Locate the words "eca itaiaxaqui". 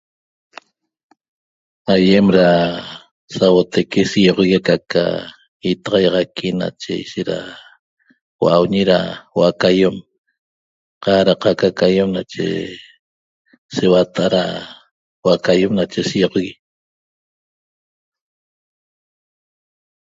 4.79-6.49